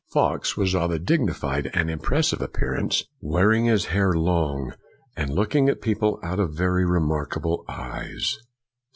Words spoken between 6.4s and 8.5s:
very remarkable eyes.